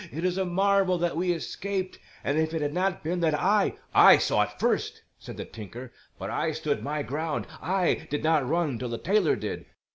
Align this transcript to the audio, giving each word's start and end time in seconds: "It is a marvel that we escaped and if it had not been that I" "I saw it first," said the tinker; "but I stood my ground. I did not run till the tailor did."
"It 0.11 0.25
is 0.25 0.39
a 0.39 0.45
marvel 0.45 0.97
that 0.97 1.15
we 1.15 1.31
escaped 1.31 1.99
and 2.23 2.39
if 2.39 2.55
it 2.55 2.61
had 2.63 2.73
not 2.73 3.03
been 3.03 3.19
that 3.19 3.35
I" 3.35 3.75
"I 4.09 4.17
saw 4.17 4.41
it 4.41 4.59
first," 4.59 5.03
said 5.19 5.37
the 5.37 5.45
tinker; 5.45 5.93
"but 6.17 6.31
I 6.31 6.53
stood 6.53 6.81
my 6.81 7.03
ground. 7.03 7.45
I 7.61 8.07
did 8.09 8.23
not 8.23 8.49
run 8.49 8.79
till 8.79 8.89
the 8.89 8.97
tailor 8.97 9.35
did." 9.35 9.67